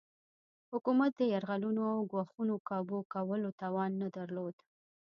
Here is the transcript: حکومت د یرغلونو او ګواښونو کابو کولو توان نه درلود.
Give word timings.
حکومت 0.71 1.11
د 1.17 1.21
یرغلونو 1.33 1.81
او 1.93 1.99
ګواښونو 2.11 2.55
کابو 2.69 2.97
کولو 3.13 3.49
توان 3.61 3.91
نه 4.01 4.07
درلود. 4.17 4.55